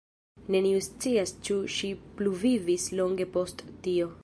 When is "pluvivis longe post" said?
2.21-3.65